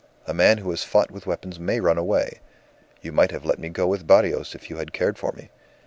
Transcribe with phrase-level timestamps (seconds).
[0.25, 2.39] A man who has fought with weapons may run away.
[3.03, 5.51] You might have let me go with Barrios if you had cared for me.